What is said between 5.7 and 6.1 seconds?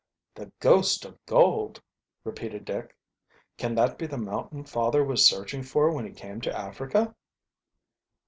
when